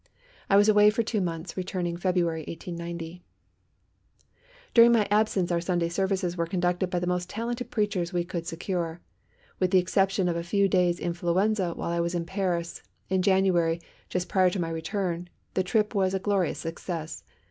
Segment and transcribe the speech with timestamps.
[0.49, 3.21] I was away for two months, returning in February, 1890.
[4.73, 8.47] During my absence our Sunday services were conducted by the most talented preachers we could
[8.47, 8.99] secure.
[9.59, 13.79] With the exception of a few days' influenza while I was in Paris, in January,
[14.09, 17.23] just prior to my return, the trip was a glorious success.